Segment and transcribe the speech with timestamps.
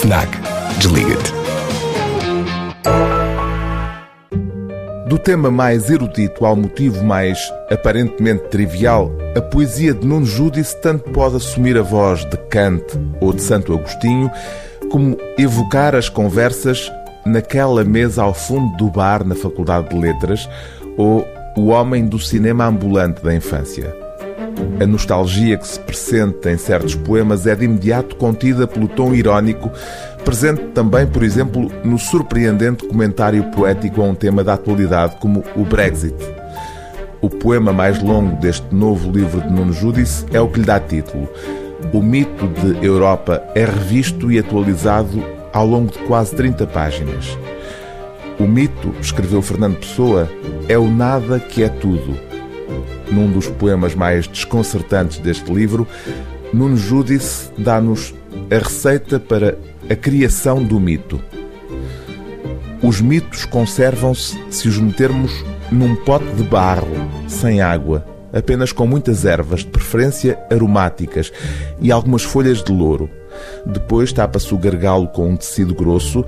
[0.00, 0.28] FNAC.
[0.78, 1.32] Desliga-te.
[5.08, 11.10] Do tema mais erudito ao motivo mais aparentemente trivial, a poesia de Nuno Judice tanto
[11.10, 12.84] pode assumir a voz de Kant
[13.20, 14.30] ou de Santo Agostinho,
[14.88, 16.92] como evocar as conversas
[17.26, 20.48] naquela mesa ao fundo do bar na Faculdade de Letras
[20.96, 21.26] ou
[21.56, 24.07] o homem do cinema ambulante da infância.
[24.80, 29.70] A nostalgia que se presente em certos poemas é de imediato contida pelo tom irónico,
[30.24, 35.64] presente também, por exemplo, no surpreendente comentário poético a um tema da atualidade como o
[35.64, 36.14] Brexit.
[37.20, 40.78] O poema mais longo deste novo livro de Nuno Judice é o que lhe dá
[40.78, 41.28] título.
[41.92, 47.36] O mito de Europa é revisto e atualizado ao longo de quase 30 páginas.
[48.38, 50.30] O mito, escreveu Fernando Pessoa,
[50.68, 52.27] é o nada que é tudo.
[53.10, 55.86] Num dos poemas mais desconcertantes deste livro,
[56.52, 58.14] Nuno Judice dá-nos
[58.50, 59.56] a receita para
[59.90, 61.20] a criação do mito.
[62.82, 65.32] Os mitos conservam-se se os metermos
[65.70, 71.32] num pote de barro, sem água, apenas com muitas ervas, de preferência aromáticas,
[71.80, 73.10] e algumas folhas de louro.
[73.66, 76.24] Depois tapa-se o gargalo com um tecido grosso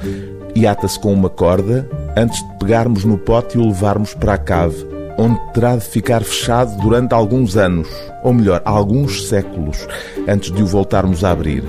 [0.55, 4.39] e ata-se com uma corda antes de pegarmos no pote e o levarmos para a
[4.39, 4.85] cave,
[5.21, 7.87] onde terá de ficar fechado durante alguns anos,
[8.25, 9.87] ou melhor, alguns séculos,
[10.27, 11.63] antes de o voltarmos a abrir.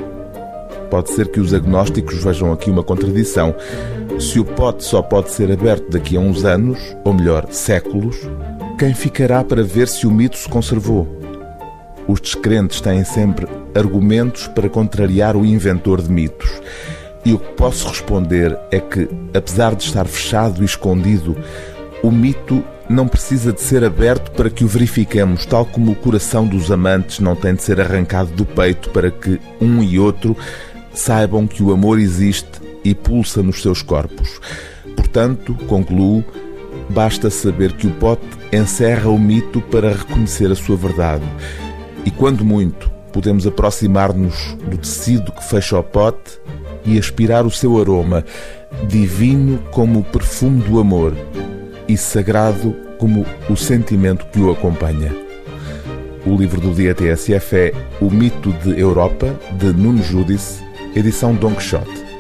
[0.90, 3.54] Pode ser que os agnósticos vejam aqui uma contradição.
[4.18, 8.16] Se o pote só pode ser aberto daqui a uns anos, ou melhor, séculos,
[8.80, 11.06] quem ficará para ver se o mito se conservou?
[12.08, 16.62] Os descrentes têm sempre argumentos para contrariar o inventor de mitos.
[17.26, 21.36] E o que posso responder é que, apesar de estar fechado e escondido,
[22.02, 26.46] o mito não precisa de ser aberto para que o verifiquemos, tal como o coração
[26.46, 30.36] dos amantes não tem de ser arrancado do peito para que um e outro
[30.94, 34.40] saibam que o amor existe e pulsa nos seus corpos.
[34.96, 36.24] Portanto, concluo,
[36.90, 41.26] basta saber que o pote encerra o mito para reconhecer a sua verdade.
[42.06, 46.40] E quando muito, podemos aproximar-nos do tecido que fecha o pote
[46.86, 48.26] e aspirar o seu aroma,
[48.88, 51.16] divino como o perfume do amor
[51.92, 55.14] e sagrado como o sentimento que o acompanha.
[56.26, 60.64] O livro do dia TSF é O Mito de Europa, de Nuno Judice,
[60.96, 62.11] edição Don Quixote.